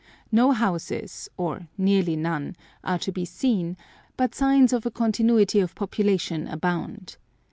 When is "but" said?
4.17-4.33